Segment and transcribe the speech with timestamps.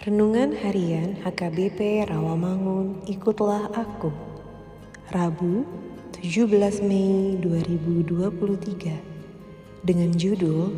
[0.00, 4.08] Renungan Harian HKBP Rawamangun Ikutlah Aku
[5.12, 5.68] Rabu
[6.16, 6.48] 17
[6.88, 8.96] Mei 2023
[9.84, 10.72] Dengan judul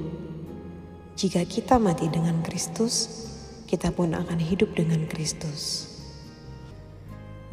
[1.15, 3.23] Jika kita mati dengan Kristus,
[3.71, 5.87] kita pun akan hidup dengan Kristus.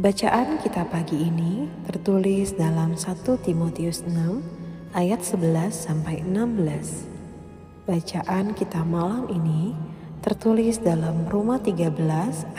[0.01, 7.85] Bacaan kita pagi ini tertulis dalam 1 Timotius 6 ayat 11 sampai 16.
[7.85, 9.88] Bacaan kita malam ini
[10.19, 11.95] tertulis dalam Roma 13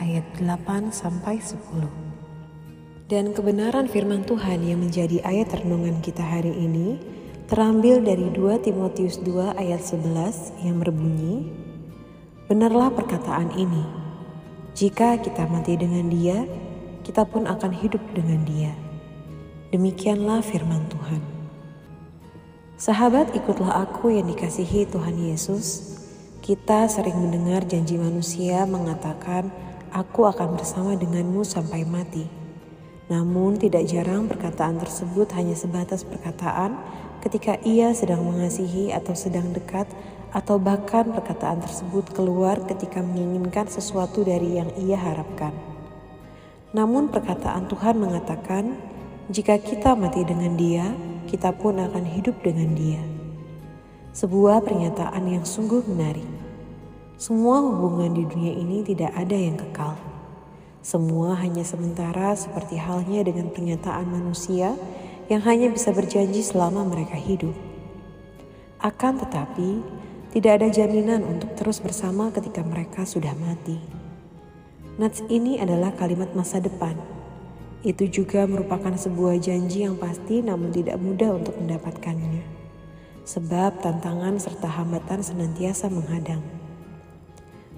[0.01, 1.61] ayat 8 sampai 10.
[3.13, 6.97] Dan kebenaran firman Tuhan yang menjadi ayat renungan kita hari ini
[7.53, 11.53] terambil dari 2 Timotius 2 ayat 11 yang berbunyi,
[12.49, 13.85] Benarlah perkataan ini,
[14.75, 16.43] jika kita mati dengan dia,
[17.07, 18.75] kita pun akan hidup dengan dia.
[19.71, 21.23] Demikianlah firman Tuhan.
[22.75, 26.00] Sahabat ikutlah aku yang dikasihi Tuhan Yesus.
[26.41, 29.53] Kita sering mendengar janji manusia mengatakan,
[29.93, 32.25] aku akan bersama denganmu sampai mati.
[33.13, 36.81] Namun tidak jarang perkataan tersebut hanya sebatas perkataan
[37.21, 39.85] ketika ia sedang mengasihi atau sedang dekat
[40.33, 45.53] atau bahkan perkataan tersebut keluar ketika menginginkan sesuatu dari yang ia harapkan.
[46.73, 48.81] Namun perkataan Tuhan mengatakan,
[49.29, 50.89] jika kita mati dengan dia,
[51.29, 53.20] kita pun akan hidup dengan dia.
[54.11, 56.27] Sebuah pernyataan yang sungguh menarik.
[57.15, 59.95] Semua hubungan di dunia ini tidak ada yang kekal.
[60.83, 64.75] Semua hanya sementara seperti halnya dengan pernyataan manusia
[65.31, 67.55] yang hanya bisa berjanji selama mereka hidup.
[68.83, 69.79] Akan tetapi,
[70.35, 73.79] tidak ada jaminan untuk terus bersama ketika mereka sudah mati.
[74.99, 76.99] Nats ini adalah kalimat masa depan.
[77.87, 82.60] Itu juga merupakan sebuah janji yang pasti namun tidak mudah untuk mendapatkannya.
[83.31, 86.43] Sebab tantangan serta hambatan senantiasa menghadang.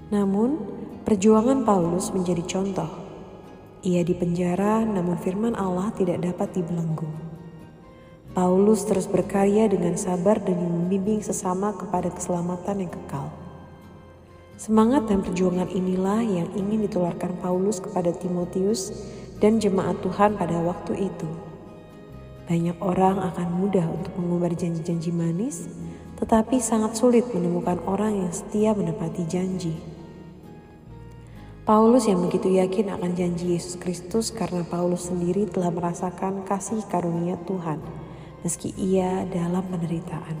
[0.09, 0.57] Namun,
[1.05, 2.89] perjuangan Paulus menjadi contoh.
[3.85, 7.05] Ia dipenjara namun firman Allah tidak dapat dibelenggu.
[8.33, 13.29] Paulus terus berkarya dengan sabar dan membimbing sesama kepada keselamatan yang kekal.
[14.57, 18.89] Semangat dan perjuangan inilah yang ingin ditularkan Paulus kepada Timotius
[19.37, 21.52] dan jemaat Tuhan pada waktu itu.
[22.43, 25.67] Banyak orang akan mudah untuk mengumbar janji-janji manis,
[26.19, 29.73] tetapi sangat sulit menemukan orang yang setia menepati janji.
[31.63, 37.39] Paulus yang begitu yakin akan janji Yesus Kristus karena Paulus sendiri telah merasakan kasih karunia
[37.47, 37.79] Tuhan
[38.43, 40.35] meski ia dalam penderitaan.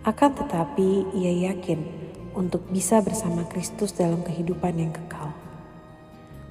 [0.00, 1.84] Akan tetapi ia yakin
[2.32, 5.36] untuk bisa bersama Kristus dalam kehidupan yang kekal.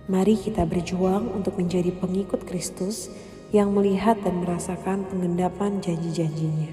[0.06, 3.10] Mari kita berjuang untuk menjadi pengikut Kristus
[3.50, 6.70] yang melihat dan merasakan pengendapan janji-janjinya.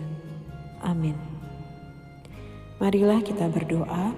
[0.85, 1.17] Amin.
[2.77, 4.13] Marilah kita berdoa.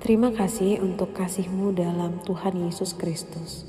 [0.00, 3.68] Terima kasih untuk kasihmu dalam Tuhan Yesus Kristus,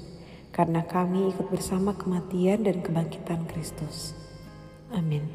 [0.55, 4.15] karena kami ikut bersama kematian dan kebangkitan Kristus.
[4.95, 5.27] Amin.